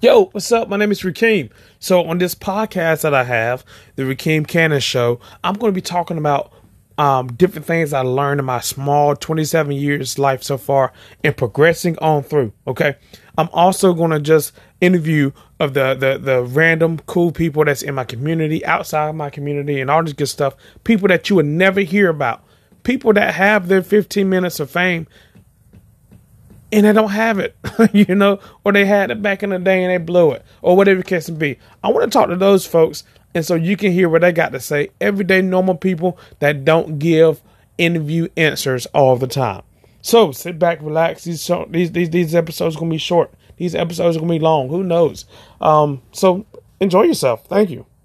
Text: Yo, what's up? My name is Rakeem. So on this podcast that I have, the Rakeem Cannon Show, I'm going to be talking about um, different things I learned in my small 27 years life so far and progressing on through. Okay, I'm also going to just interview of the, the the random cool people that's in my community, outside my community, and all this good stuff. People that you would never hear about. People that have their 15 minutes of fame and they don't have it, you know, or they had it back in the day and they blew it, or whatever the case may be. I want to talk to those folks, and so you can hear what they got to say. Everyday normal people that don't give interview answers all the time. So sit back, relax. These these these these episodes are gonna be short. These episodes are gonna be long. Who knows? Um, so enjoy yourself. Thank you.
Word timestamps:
Yo, 0.00 0.26
what's 0.26 0.50
up? 0.52 0.68
My 0.68 0.76
name 0.76 0.92
is 0.92 1.02
Rakeem. 1.02 1.50
So 1.78 2.04
on 2.04 2.18
this 2.18 2.34
podcast 2.34 3.02
that 3.02 3.14
I 3.14 3.24
have, 3.24 3.64
the 3.96 4.02
Rakeem 4.02 4.46
Cannon 4.46 4.80
Show, 4.80 5.20
I'm 5.44 5.54
going 5.54 5.72
to 5.72 5.74
be 5.74 5.80
talking 5.80 6.18
about 6.18 6.52
um, 6.98 7.32
different 7.32 7.66
things 7.66 7.92
I 7.92 8.00
learned 8.00 8.40
in 8.40 8.44
my 8.44 8.60
small 8.60 9.16
27 9.16 9.72
years 9.72 10.18
life 10.18 10.42
so 10.42 10.58
far 10.58 10.92
and 11.24 11.36
progressing 11.36 11.98
on 11.98 12.22
through. 12.22 12.52
Okay, 12.66 12.96
I'm 13.38 13.48
also 13.52 13.94
going 13.94 14.10
to 14.10 14.20
just 14.20 14.52
interview 14.80 15.32
of 15.58 15.74
the, 15.74 15.94
the 15.94 16.18
the 16.18 16.42
random 16.42 16.98
cool 17.06 17.32
people 17.32 17.64
that's 17.64 17.82
in 17.82 17.94
my 17.94 18.04
community, 18.04 18.64
outside 18.64 19.14
my 19.14 19.30
community, 19.30 19.80
and 19.80 19.90
all 19.90 20.02
this 20.02 20.12
good 20.12 20.26
stuff. 20.26 20.54
People 20.84 21.08
that 21.08 21.30
you 21.30 21.36
would 21.36 21.46
never 21.46 21.80
hear 21.80 22.08
about. 22.08 22.44
People 22.82 23.12
that 23.12 23.34
have 23.34 23.68
their 23.68 23.82
15 23.82 24.28
minutes 24.28 24.58
of 24.58 24.68
fame 24.68 25.06
and 26.72 26.86
they 26.86 26.92
don't 26.92 27.10
have 27.10 27.38
it, 27.38 27.54
you 27.92 28.14
know, 28.14 28.38
or 28.64 28.72
they 28.72 28.84
had 28.84 29.10
it 29.10 29.22
back 29.22 29.42
in 29.42 29.50
the 29.50 29.58
day 29.58 29.82
and 29.84 29.92
they 29.92 29.98
blew 29.98 30.32
it, 30.32 30.44
or 30.62 30.76
whatever 30.76 30.98
the 30.98 31.04
case 31.04 31.28
may 31.30 31.36
be. 31.36 31.58
I 31.82 31.88
want 31.90 32.04
to 32.04 32.10
talk 32.10 32.28
to 32.28 32.36
those 32.36 32.66
folks, 32.66 33.04
and 33.34 33.44
so 33.44 33.54
you 33.54 33.76
can 33.76 33.92
hear 33.92 34.08
what 34.08 34.22
they 34.22 34.32
got 34.32 34.52
to 34.52 34.60
say. 34.60 34.90
Everyday 35.00 35.42
normal 35.42 35.74
people 35.76 36.18
that 36.40 36.64
don't 36.64 36.98
give 36.98 37.42
interview 37.78 38.28
answers 38.36 38.86
all 38.86 39.16
the 39.16 39.26
time. 39.26 39.62
So 40.02 40.32
sit 40.32 40.58
back, 40.58 40.80
relax. 40.82 41.24
These 41.24 41.48
these 41.68 41.92
these 41.92 42.10
these 42.10 42.34
episodes 42.34 42.76
are 42.76 42.80
gonna 42.80 42.90
be 42.90 42.98
short. 42.98 43.32
These 43.56 43.74
episodes 43.74 44.16
are 44.16 44.20
gonna 44.20 44.32
be 44.32 44.38
long. 44.40 44.68
Who 44.68 44.82
knows? 44.82 45.24
Um, 45.60 46.02
so 46.12 46.44
enjoy 46.80 47.02
yourself. 47.04 47.46
Thank 47.46 47.70
you. 47.70 47.86